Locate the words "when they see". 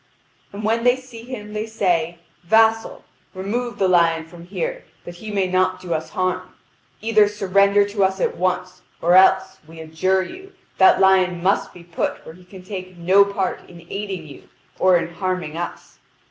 0.63-1.21